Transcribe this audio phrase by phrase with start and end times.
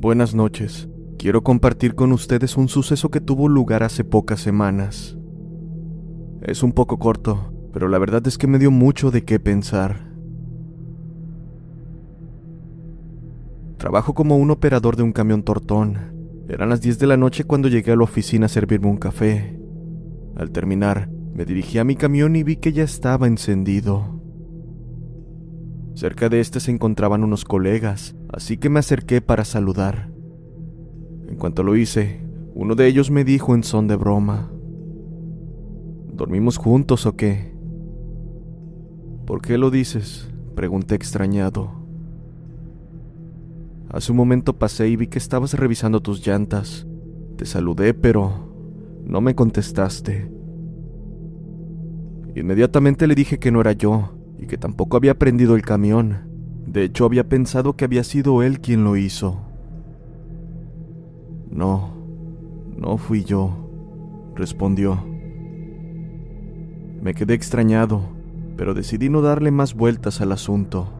[0.00, 0.88] Buenas noches.
[1.18, 5.18] Quiero compartir con ustedes un suceso que tuvo lugar hace pocas semanas.
[6.42, 10.12] Es un poco corto, pero la verdad es que me dio mucho de qué pensar.
[13.76, 15.98] Trabajo como un operador de un camión tortón.
[16.48, 19.60] Eran las 10 de la noche cuando llegué a la oficina a servirme un café.
[20.36, 24.22] Al terminar, me dirigí a mi camión y vi que ya estaba encendido.
[25.94, 30.10] Cerca de este se encontraban unos colegas, así que me acerqué para saludar.
[31.28, 32.20] En cuanto lo hice,
[32.54, 34.50] uno de ellos me dijo en son de broma,
[36.18, 37.54] ¿Dormimos juntos o qué?
[39.24, 40.28] ¿Por qué lo dices?
[40.56, 41.70] pregunté extrañado.
[43.88, 46.88] Hace un momento pasé y vi que estabas revisando tus llantas.
[47.36, 48.48] Te saludé, pero
[49.04, 50.28] no me contestaste.
[52.34, 56.27] Inmediatamente le dije que no era yo y que tampoco había prendido el camión.
[56.68, 59.40] De hecho, había pensado que había sido él quien lo hizo.
[61.50, 61.94] No,
[62.76, 63.70] no fui yo,
[64.34, 65.02] respondió.
[67.00, 68.02] Me quedé extrañado,
[68.58, 70.92] pero decidí no darle más vueltas al asunto.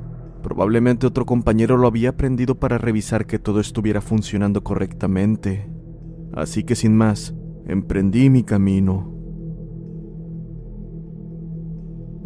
[0.42, 5.69] Probablemente otro compañero lo había prendido para revisar que todo estuviera funcionando correctamente.
[6.33, 7.34] Así que sin más,
[7.67, 9.17] emprendí mi camino.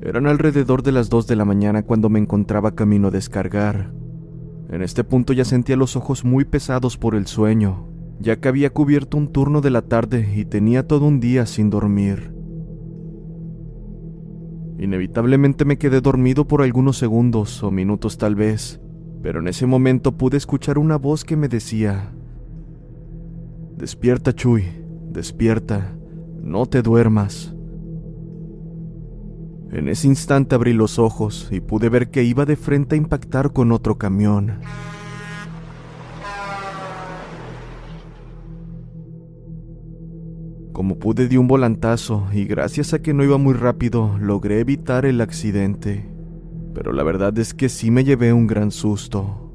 [0.04, 3.92] Eran alrededor de las 2 de la mañana cuando me encontraba camino a descargar.
[4.68, 7.86] En este punto ya sentía los ojos muy pesados por el sueño,
[8.18, 11.70] ya que había cubierto un turno de la tarde y tenía todo un día sin
[11.70, 12.34] dormir.
[14.76, 18.80] Inevitablemente me quedé dormido por algunos segundos o minutos tal vez,
[19.22, 22.12] pero en ese momento pude escuchar una voz que me decía,
[23.76, 24.64] Despierta, Chuy,
[25.12, 25.94] despierta,
[26.42, 27.54] no te duermas.
[29.72, 33.54] En ese instante abrí los ojos y pude ver que iba de frente a impactar
[33.54, 34.60] con otro camión.
[40.74, 45.06] Como pude di un volantazo y gracias a que no iba muy rápido logré evitar
[45.06, 46.06] el accidente.
[46.74, 49.54] Pero la verdad es que sí me llevé un gran susto.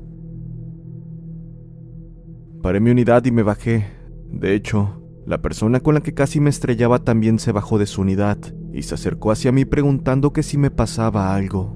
[2.64, 3.86] Paré mi unidad y me bajé.
[4.32, 8.02] De hecho, la persona con la que casi me estrellaba también se bajó de su
[8.02, 8.40] unidad
[8.74, 11.76] y se acercó hacia mí preguntando que si me pasaba algo.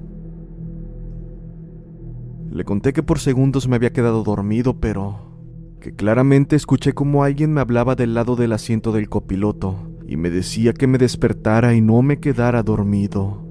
[2.50, 5.32] Le conté que por segundos me había quedado dormido, pero
[5.80, 9.76] que claramente escuché como alguien me hablaba del lado del asiento del copiloto
[10.06, 13.42] y me decía que me despertara y no me quedara dormido.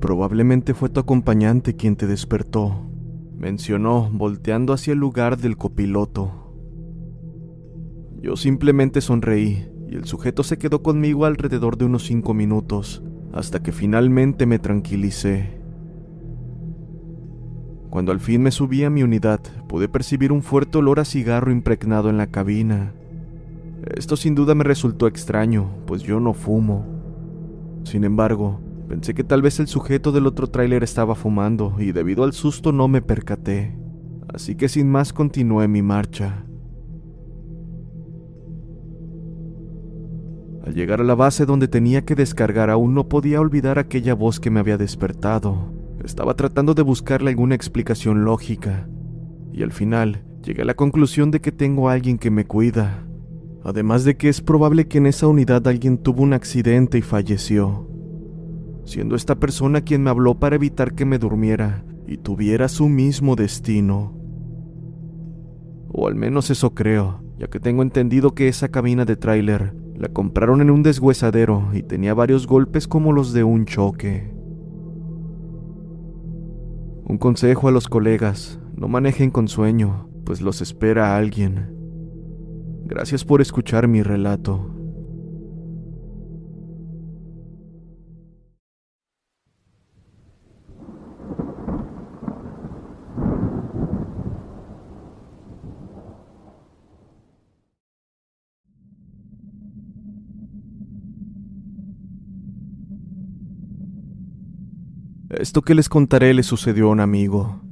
[0.00, 2.90] Probablemente fue tu acompañante quien te despertó,
[3.36, 6.52] mencionó, volteando hacia el lugar del copiloto.
[8.20, 13.02] Yo simplemente sonreí y el sujeto se quedó conmigo alrededor de unos cinco minutos,
[13.34, 15.60] hasta que finalmente me tranquilicé.
[17.90, 21.52] Cuando al fin me subí a mi unidad, pude percibir un fuerte olor a cigarro
[21.52, 22.94] impregnado en la cabina.
[23.94, 26.86] Esto sin duda me resultó extraño, pues yo no fumo.
[27.84, 32.24] Sin embargo, pensé que tal vez el sujeto del otro tráiler estaba fumando y debido
[32.24, 33.76] al susto no me percaté.
[34.32, 36.46] Así que sin más continué mi marcha.
[40.64, 44.38] Al llegar a la base donde tenía que descargar aún no podía olvidar aquella voz
[44.38, 45.72] que me había despertado.
[46.04, 48.88] Estaba tratando de buscarle alguna explicación lógica,
[49.52, 53.06] y al final llegué a la conclusión de que tengo a alguien que me cuida,
[53.64, 57.88] además de que es probable que en esa unidad alguien tuvo un accidente y falleció,
[58.84, 63.34] siendo esta persona quien me habló para evitar que me durmiera y tuviera su mismo
[63.34, 64.16] destino.
[65.88, 70.08] O al menos eso creo, ya que tengo entendido que esa cabina de tráiler la
[70.08, 74.34] compraron en un deshuesadero y tenía varios golpes como los de un choque.
[77.04, 81.76] Un consejo a los colegas, no manejen con sueño, pues los espera alguien.
[82.84, 84.74] Gracias por escuchar mi relato.
[105.32, 107.62] Esto que les contaré le sucedió a un amigo.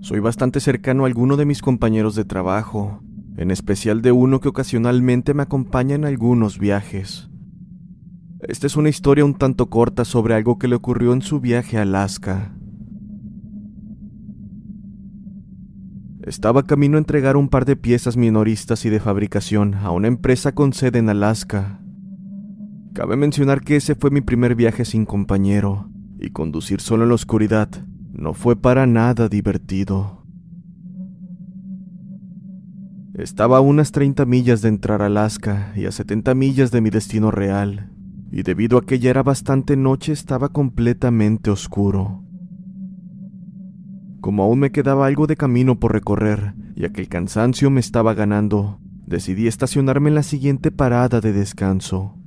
[0.00, 3.02] Soy bastante cercano a alguno de mis compañeros de trabajo,
[3.36, 7.28] en especial de uno que ocasionalmente me acompaña en algunos viajes.
[8.40, 11.76] Esta es una historia un tanto corta sobre algo que le ocurrió en su viaje
[11.76, 12.54] a Alaska.
[16.22, 20.54] Estaba camino a entregar un par de piezas minoristas y de fabricación a una empresa
[20.54, 21.82] con sede en Alaska.
[22.94, 27.14] Cabe mencionar que ese fue mi primer viaje sin compañero, y conducir solo en la
[27.14, 27.68] oscuridad
[28.12, 30.24] no fue para nada divertido.
[33.14, 36.90] Estaba a unas 30 millas de entrar a Alaska y a 70 millas de mi
[36.90, 37.90] destino real,
[38.30, 42.22] y debido a que ya era bastante noche estaba completamente oscuro.
[44.20, 48.12] Como aún me quedaba algo de camino por recorrer, y que el cansancio me estaba
[48.12, 52.18] ganando, decidí estacionarme en la siguiente parada de descanso.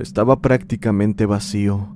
[0.00, 1.94] Estaba prácticamente vacío.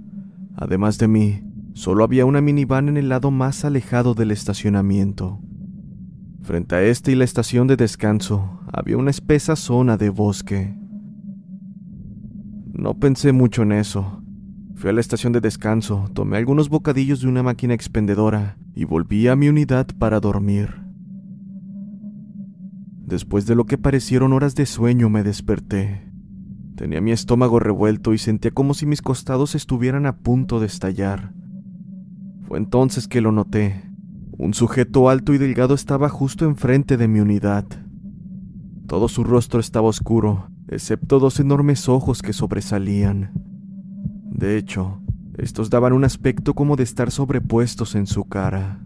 [0.57, 1.43] Además de mí,
[1.73, 5.41] solo había una minivan en el lado más alejado del estacionamiento.
[6.43, 10.77] Frente a este y la estación de descanso había una espesa zona de bosque.
[12.75, 14.23] No pensé mucho en eso.
[14.75, 19.29] Fui a la estación de descanso, tomé algunos bocadillos de una máquina expendedora y volví
[19.29, 20.75] a mi unidad para dormir.
[23.07, 26.14] Después de lo que parecieron horas de sueño me desperté.
[26.77, 31.33] Tenía mi estómago revuelto y sentía como si mis costados estuvieran a punto de estallar.
[32.49, 33.83] Fue entonces que lo noté.
[34.37, 37.65] Un sujeto alto y delgado estaba justo enfrente de mi unidad.
[38.89, 43.31] Todo su rostro estaba oscuro, excepto dos enormes ojos que sobresalían.
[44.31, 45.01] De hecho,
[45.39, 48.81] estos daban un aspecto como de estar sobrepuestos en su cara.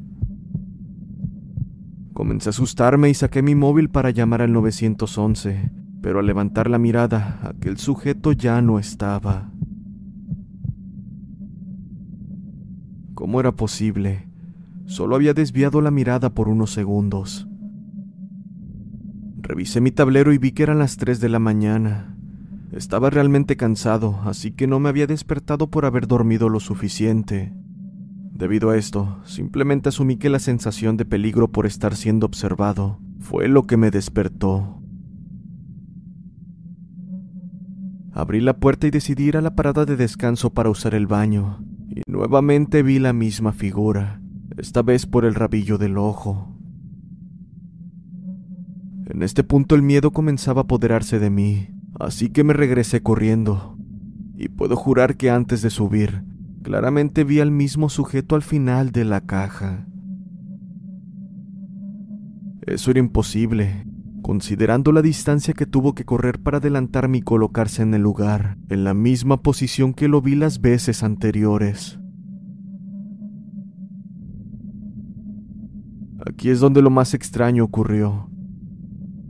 [2.12, 6.78] Comencé a asustarme y saqué mi móvil para llamar al 911, pero al levantar la
[6.78, 9.50] mirada, aquel sujeto ya no estaba.
[13.14, 14.28] ¿Cómo era posible?
[14.86, 17.48] Solo había desviado la mirada por unos segundos.
[19.38, 22.16] Revisé mi tablero y vi que eran las 3 de la mañana.
[22.70, 27.52] Estaba realmente cansado, así que no me había despertado por haber dormido lo suficiente.
[28.32, 33.48] Debido a esto, simplemente asumí que la sensación de peligro por estar siendo observado fue
[33.48, 34.77] lo que me despertó.
[38.18, 41.64] Abrí la puerta y decidí ir a la parada de descanso para usar el baño,
[41.88, 44.20] y nuevamente vi la misma figura,
[44.56, 46.52] esta vez por el rabillo del ojo.
[49.06, 51.68] En este punto el miedo comenzaba a apoderarse de mí,
[52.00, 53.78] así que me regresé corriendo,
[54.34, 56.24] y puedo jurar que antes de subir,
[56.64, 59.86] claramente vi al mismo sujeto al final de la caja.
[62.66, 63.86] Eso era imposible,
[64.28, 68.84] considerando la distancia que tuvo que correr para adelantarme y colocarse en el lugar, en
[68.84, 71.98] la misma posición que lo vi las veces anteriores.
[76.26, 78.28] Aquí es donde lo más extraño ocurrió.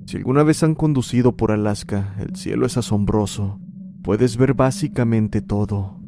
[0.06, 3.60] Si alguna vez han conducido por Alaska, el cielo es asombroso.
[4.02, 6.00] Puedes ver básicamente todo.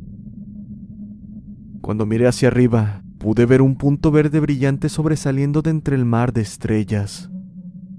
[1.80, 6.32] Cuando miré hacia arriba, pude ver un punto verde brillante sobresaliendo de entre el mar
[6.32, 7.30] de estrellas.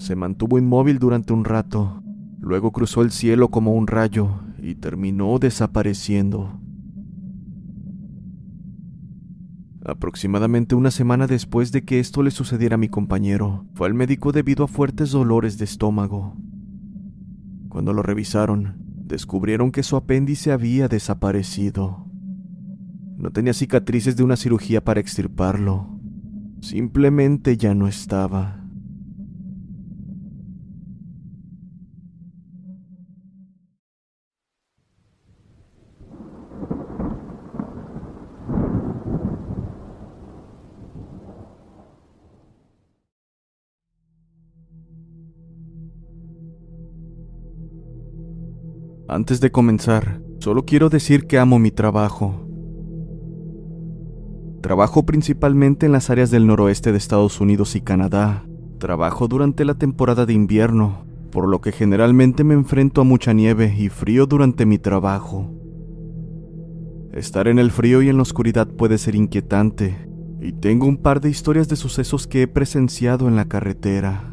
[0.01, 2.01] Se mantuvo inmóvil durante un rato,
[2.39, 6.60] luego cruzó el cielo como un rayo y terminó desapareciendo.
[9.86, 14.31] Aproximadamente una semana después de que esto le sucediera a mi compañero, fue al médico
[14.31, 16.36] debido a fuertes dolores de estómago.
[17.70, 22.08] Cuando lo revisaron, descubrieron que su apéndice había desaparecido.
[23.17, 26.00] No tenía cicatrices de una cirugía para extirparlo.
[26.60, 28.61] Simplemente ya no estaba.
[49.12, 52.48] Antes de comenzar, solo quiero decir que amo mi trabajo.
[54.62, 58.46] Trabajo principalmente en las áreas del noroeste de Estados Unidos y Canadá.
[58.80, 63.75] Trabajo durante la temporada de invierno, por lo que generalmente me enfrento a mucha nieve
[63.77, 65.51] y frío durante mi trabajo.
[67.12, 70.08] Estar en el frío y en la oscuridad puede ser inquietante,
[70.39, 74.30] y tengo un par de historias de sucesos que he presenciado en la carretera.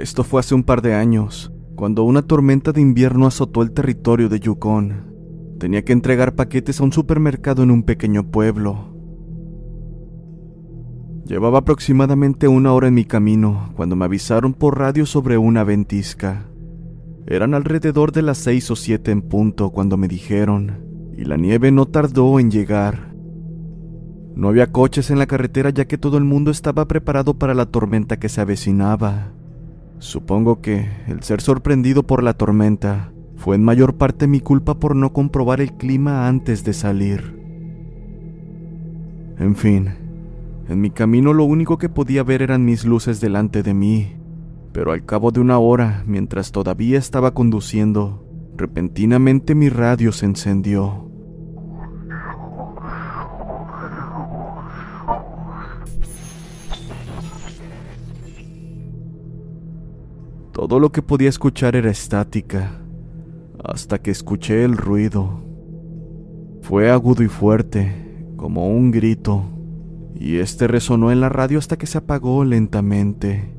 [0.00, 4.28] Esto fue hace un par de años, cuando una tormenta de invierno azotó el territorio
[4.28, 5.56] de Yukon.
[5.58, 8.94] Tenía que entregar paquetes a un supermercado en un pequeño pueblo.
[11.26, 16.46] Llevaba aproximadamente una hora en mi camino cuando me avisaron por radio sobre una ventisca.
[17.26, 20.84] Eran alrededor de las seis o siete en punto cuando me dijeron,
[21.16, 23.14] y la nieve no tardó en llegar.
[24.36, 27.64] No había coches en la carretera ya que todo el mundo estaba preparado para la
[27.64, 29.32] tormenta que se avecinaba.
[29.98, 34.96] Supongo que el ser sorprendido por la tormenta fue en mayor parte mi culpa por
[34.96, 37.36] no comprobar el clima antes de salir.
[39.38, 39.90] En fin,
[40.68, 44.16] en mi camino lo único que podía ver eran mis luces delante de mí,
[44.72, 48.24] pero al cabo de una hora, mientras todavía estaba conduciendo,
[48.56, 51.05] repentinamente mi radio se encendió.
[60.56, 62.80] Todo lo que podía escuchar era estática,
[63.62, 65.42] hasta que escuché el ruido.
[66.62, 67.92] Fue agudo y fuerte,
[68.36, 69.44] como un grito,
[70.14, 73.52] y este resonó en la radio hasta que se apagó lentamente.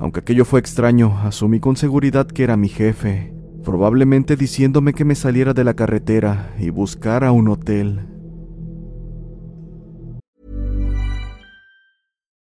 [0.00, 3.32] Aunque aquello fue extraño, asumí con seguridad que era mi jefe,
[3.62, 8.15] probablemente diciéndome que me saliera de la carretera y buscara un hotel.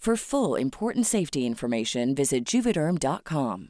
[0.00, 3.68] For full important safety information, visit juvederm.com.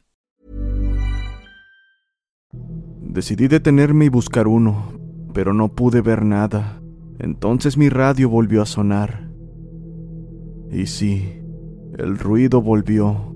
[3.01, 4.93] Decidí detenerme y buscar uno,
[5.33, 6.81] pero no pude ver nada.
[7.19, 9.29] Entonces mi radio volvió a sonar.
[10.71, 11.41] Y sí,
[11.97, 13.35] el ruido volvió.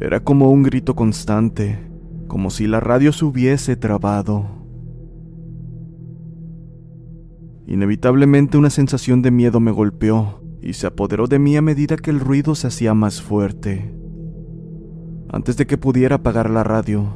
[0.00, 1.88] Era como un grito constante,
[2.26, 4.44] como si la radio se hubiese trabado.
[7.68, 12.10] Inevitablemente una sensación de miedo me golpeó y se apoderó de mí a medida que
[12.10, 13.94] el ruido se hacía más fuerte.
[15.30, 17.06] Antes de que pudiera apagar la radio,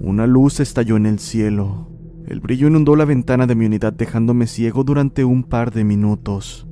[0.00, 1.88] una luz estalló en el cielo.
[2.26, 6.68] El brillo inundó la ventana de mi unidad dejándome ciego durante un par de minutos.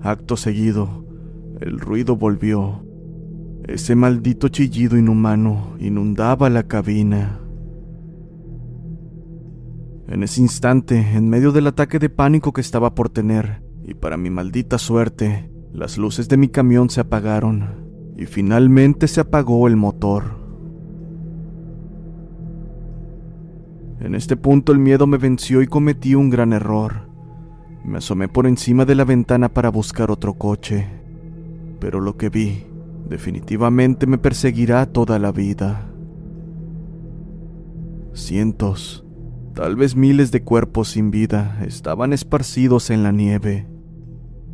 [0.00, 1.04] Acto seguido,
[1.60, 2.84] el ruido volvió.
[3.66, 7.40] Ese maldito chillido inhumano inundaba la cabina.
[10.08, 14.18] En ese instante, en medio del ataque de pánico que estaba por tener, y para
[14.18, 19.76] mi maldita suerte, las luces de mi camión se apagaron y finalmente se apagó el
[19.76, 20.36] motor.
[24.00, 27.08] En este punto el miedo me venció y cometí un gran error.
[27.82, 30.86] Me asomé por encima de la ventana para buscar otro coche,
[31.80, 32.66] pero lo que vi
[33.08, 35.90] definitivamente me perseguirá toda la vida.
[38.12, 39.06] Cientos,
[39.54, 43.66] tal vez miles de cuerpos sin vida estaban esparcidos en la nieve,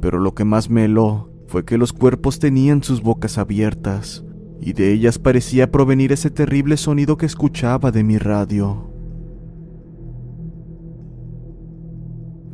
[0.04, 4.23] pero lo que más me heló fue que los cuerpos tenían sus bocas abiertas,
[4.61, 8.90] y de ellas parecía provenir ese terrible sonido que escuchaba de mi radio.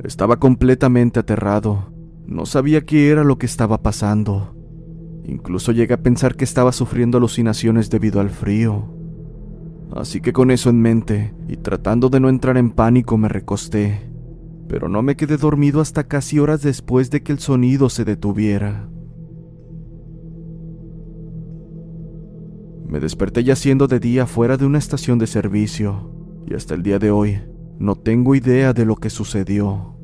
[0.04, 1.92] Estaba completamente aterrado,
[2.24, 4.54] no sabía qué era lo que estaba pasando.
[5.24, 8.94] Incluso llegué a pensar que estaba sufriendo alucinaciones debido al frío.
[9.90, 14.08] Así que con eso en mente, y tratando de no entrar en pánico, me recosté,
[14.70, 18.88] pero no me quedé dormido hasta casi horas después de que el sonido se detuviera.
[22.86, 26.12] Me desperté ya siendo de día fuera de una estación de servicio,
[26.46, 27.40] y hasta el día de hoy
[27.80, 29.96] no tengo idea de lo que sucedió.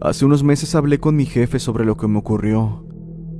[0.00, 2.86] Hace unos meses hablé con mi jefe sobre lo que me ocurrió.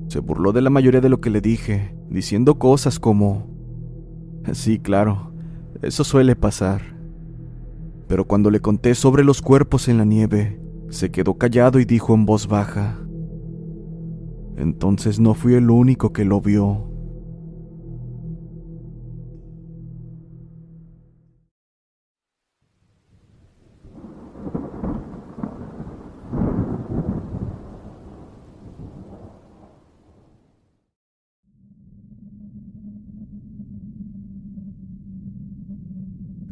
[0.08, 3.46] Se burló de la mayoría de lo que le dije, diciendo cosas como...
[4.54, 5.32] Sí, claro,
[5.82, 6.97] eso suele pasar.
[8.08, 12.14] Pero cuando le conté sobre los cuerpos en la nieve, se quedó callado y dijo
[12.14, 12.98] en voz baja.
[14.56, 16.87] Entonces no fui el único que lo vio.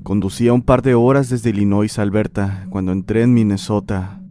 [0.06, 4.22] Conducía un par de horas desde Illinois a Alberta cuando entré en Minnesota.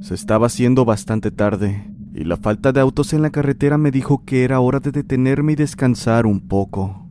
[0.00, 4.24] Se estaba haciendo bastante tarde y la falta de autos en la carretera me dijo
[4.24, 7.06] que era hora de detenerme y descansar un poco.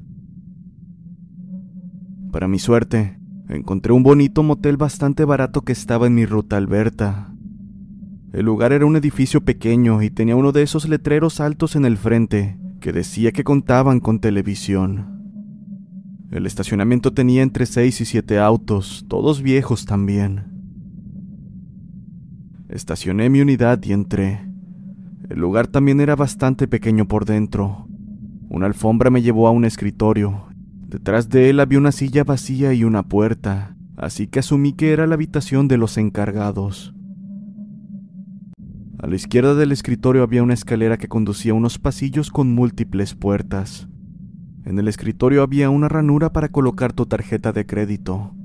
[2.34, 3.18] Para mi suerte,
[3.48, 7.34] encontré un bonito motel bastante barato que estaba en mi ruta Alberta.
[8.34, 11.96] El lugar era un edificio pequeño y tenía uno de esos letreros altos en el
[11.96, 15.19] frente que decía que contaban con televisión.
[16.32, 20.44] El estacionamiento tenía entre seis y siete autos, todos viejos también.
[22.70, 24.48] Estacioné mi unidad y entré.
[25.28, 27.88] El lugar también era bastante pequeño por dentro.
[28.48, 30.46] Una alfombra me llevó a un escritorio.
[30.88, 35.08] Detrás de él había una silla vacía y una puerta, así que asumí que era
[35.08, 36.94] la habitación de los encargados.
[39.00, 43.16] A la izquierda del escritorio había una escalera que conducía a unos pasillos con múltiples
[43.16, 43.88] puertas.
[44.70, 48.36] En el escritorio había una ranura para colocar tu tarjeta de crédito.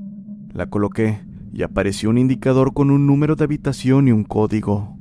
[0.55, 1.21] La coloqué
[1.53, 4.97] y apareció un indicador con un número de habitación y un código.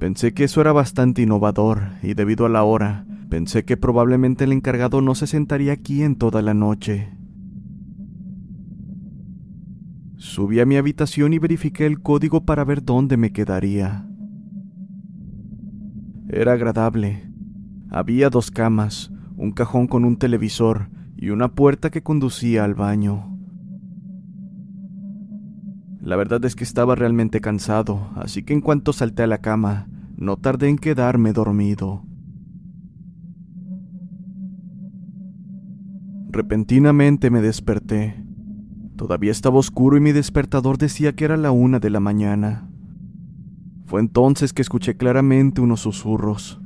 [0.00, 4.50] Pensé que eso era bastante innovador y debido a la hora, pensé que probablemente el
[4.50, 7.16] encargado no se sentaría aquí en toda la noche.
[10.16, 14.04] Subí a mi habitación y verifiqué el código para ver dónde me quedaría.
[16.28, 17.33] Era agradable,
[17.90, 23.38] había dos camas, un cajón con un televisor y una puerta que conducía al baño.
[26.00, 29.88] La verdad es que estaba realmente cansado, así que en cuanto salté a la cama,
[30.16, 32.04] no tardé en quedarme dormido.
[36.30, 38.22] Repentinamente me desperté.
[38.96, 42.68] Todavía estaba oscuro y mi despertador decía que era la una de la mañana.
[43.86, 46.60] Fue entonces que escuché claramente unos susurros.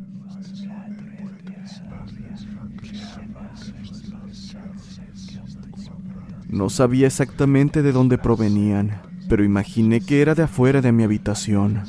[6.48, 11.82] No sabía exactamente de dónde provenían, pero imaginé que era de afuera de mi habitación.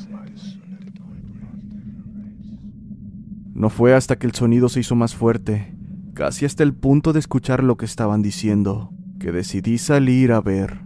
[3.54, 5.74] No fue hasta que el sonido se hizo más fuerte,
[6.14, 10.80] casi hasta el punto de escuchar lo que estaban diciendo, que decidí salir a ver.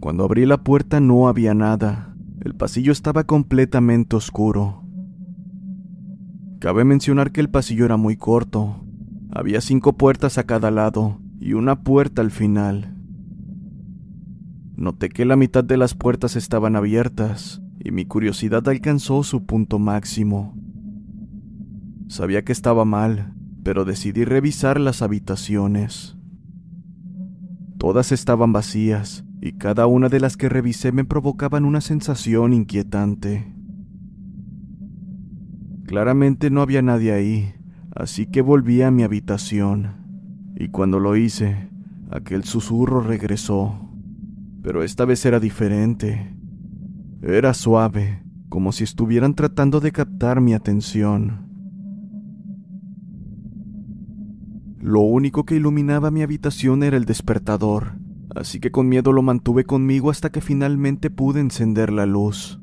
[0.00, 2.14] Cuando abrí la puerta no había nada.
[2.40, 4.84] El pasillo estaba completamente oscuro.
[6.60, 8.85] Cabe mencionar que el pasillo era muy corto,
[9.36, 12.96] había cinco puertas a cada lado y una puerta al final.
[14.76, 19.78] Noté que la mitad de las puertas estaban abiertas y mi curiosidad alcanzó su punto
[19.78, 20.56] máximo.
[22.08, 26.16] Sabía que estaba mal, pero decidí revisar las habitaciones.
[27.76, 33.52] Todas estaban vacías y cada una de las que revisé me provocaban una sensación inquietante.
[35.84, 37.55] Claramente no había nadie ahí,
[37.96, 41.70] Así que volví a mi habitación, y cuando lo hice,
[42.10, 43.88] aquel susurro regresó,
[44.62, 46.36] pero esta vez era diferente.
[47.22, 51.48] Era suave, como si estuvieran tratando de captar mi atención.
[54.78, 57.94] Lo único que iluminaba mi habitación era el despertador,
[58.34, 62.60] así que con miedo lo mantuve conmigo hasta que finalmente pude encender la luz.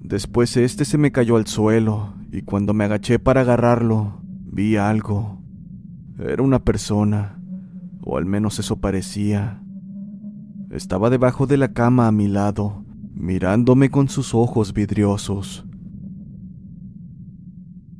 [0.00, 5.40] Después este se me cayó al suelo y cuando me agaché para agarrarlo, vi algo.
[6.18, 7.40] Era una persona,
[8.00, 9.62] o al menos eso parecía.
[10.70, 15.64] Estaba debajo de la cama a mi lado, mirándome con sus ojos vidriosos.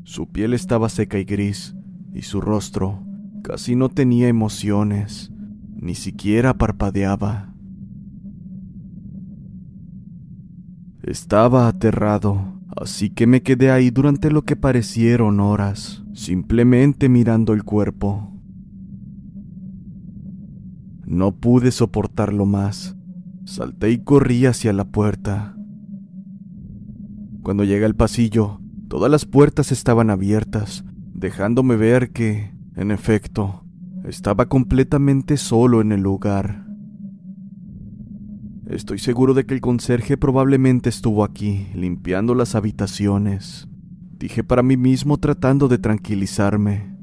[0.03, 1.77] Su piel estaba seca y gris,
[2.13, 3.05] y su rostro
[3.45, 5.31] casi no tenía emociones,
[5.77, 7.55] ni siquiera parpadeaba.
[11.05, 17.65] Estaba aterrado así que me quedé ahí durante lo que parecieron horas, simplemente mirando el
[17.65, 18.33] cuerpo.
[21.05, 22.97] No pude soportarlo más.
[23.45, 25.57] Salté y corrí hacia la puerta.
[27.43, 33.65] Cuando llegué al pasillo, todas las puertas estaban abiertas, dejándome ver que, en efecto,
[34.05, 36.64] Estaba completamente solo en el lugar.
[38.69, 43.69] Estoy seguro de que el conserje probablemente estuvo aquí, limpiando las habitaciones.
[44.19, 46.97] Dije para mí mismo tratando de tranquilizarme.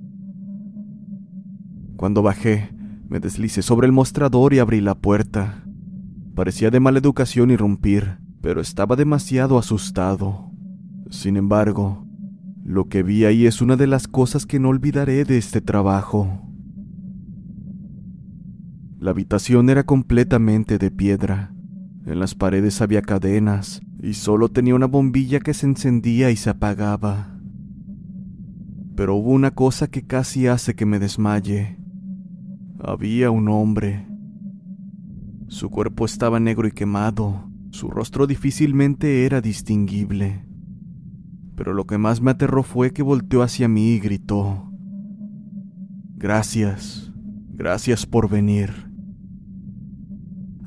[1.97, 2.69] Cuando bajé,
[3.07, 5.63] me deslicé sobre el mostrador y abrí la puerta.
[6.33, 10.49] Parecía de mala educación irrumpir, pero estaba demasiado asustado.
[11.11, 12.07] Sin embargo,
[12.63, 16.50] lo que vi ahí es una de las cosas que no olvidaré de este trabajo.
[19.01, 21.55] La habitación era completamente de piedra.
[22.05, 26.51] En las paredes había cadenas y solo tenía una bombilla que se encendía y se
[26.51, 27.35] apagaba.
[28.95, 31.79] Pero hubo una cosa que casi hace que me desmaye.
[32.79, 34.05] Había un hombre.
[35.47, 40.45] Su cuerpo estaba negro y quemado, su rostro difícilmente era distinguible.
[41.55, 44.71] Pero lo que más me aterró fue que volteó hacia mí y gritó,
[46.17, 47.11] Gracias,
[47.55, 48.90] gracias por venir.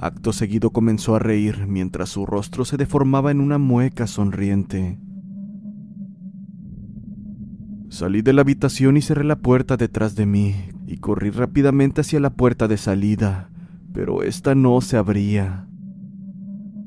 [0.04, 4.98] Acto seguido comenzó a reír mientras su rostro se deformaba en una mueca sonriente.
[7.88, 12.20] Salí de la habitación y cerré la puerta detrás de mí y corrí rápidamente hacia
[12.20, 13.48] la puerta de salida,
[13.94, 15.68] pero esta no se abría.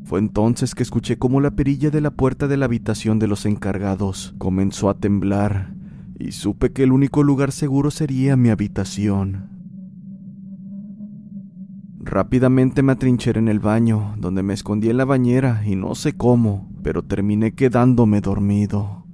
[0.04, 3.48] Fue entonces que escuché cómo la perilla de la puerta de la habitación de los
[3.48, 5.74] encargados comenzó a temblar
[6.20, 9.57] y supe que el único lugar seguro sería mi habitación.
[12.10, 16.14] Rápidamente me atrincheré en el baño, donde me escondí en la bañera y no sé
[16.16, 19.06] cómo, pero terminé quedándome dormido.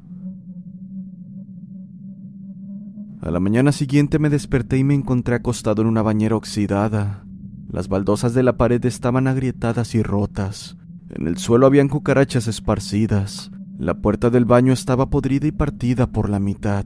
[3.19, 7.25] A la mañana siguiente me desperté y me encontré acostado en una bañera oxidada.
[7.67, 10.77] Las baldosas de la pared estaban agrietadas y rotas.
[11.09, 13.49] En el suelo habían cucarachas esparcidas.
[13.79, 16.85] La puerta del baño estaba podrida y partida por la mitad.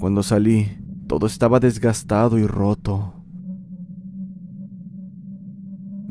[0.00, 3.23] Cuando salí, todo estaba desgastado y roto.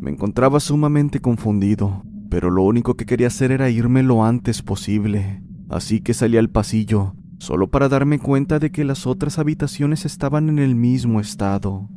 [0.04, 5.42] Me encontraba sumamente confundido, pero lo único que quería hacer era irme lo antes posible,
[5.70, 10.50] así que salí al pasillo, solo para darme cuenta de que las otras habitaciones estaban
[10.50, 11.88] en el mismo estado.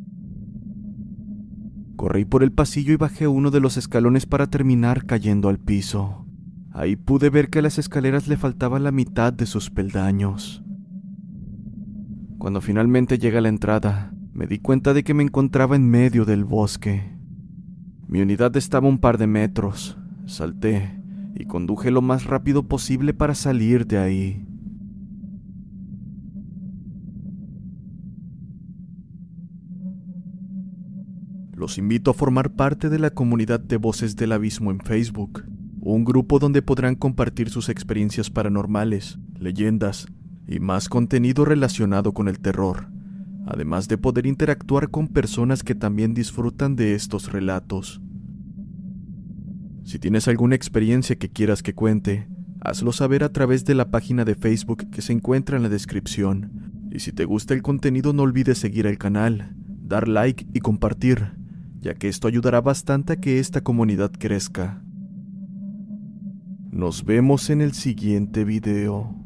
[1.96, 6.28] Corrí por el pasillo y bajé uno de los escalones para terminar cayendo al piso.
[6.70, 10.62] Ahí pude ver que a las escaleras le faltaba la mitad de sus peldaños.
[12.38, 16.24] Cuando finalmente llegué a la entrada, me di cuenta de que me encontraba en medio
[16.24, 17.15] del bosque.
[18.08, 19.98] Mi unidad estaba un par de metros.
[20.26, 21.00] Salté
[21.34, 24.46] y conduje lo más rápido posible para salir de ahí.
[31.52, 35.44] Los invito a formar parte de la comunidad de Voces del Abismo en Facebook,
[35.80, 40.06] un grupo donde podrán compartir sus experiencias paranormales, leyendas
[40.46, 42.95] y más contenido relacionado con el terror
[43.46, 48.00] además de poder interactuar con personas que también disfrutan de estos relatos.
[49.84, 52.28] Si tienes alguna experiencia que quieras que cuente,
[52.60, 56.88] hazlo saber a través de la página de Facebook que se encuentra en la descripción.
[56.90, 61.32] Y si te gusta el contenido no olvides seguir el canal, dar like y compartir,
[61.80, 64.82] ya que esto ayudará bastante a que esta comunidad crezca.
[66.72, 69.25] Nos vemos en el siguiente video.